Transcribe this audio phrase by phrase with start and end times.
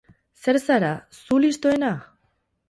[0.45, 0.89] Zer zara,
[1.27, 1.93] zu listoena?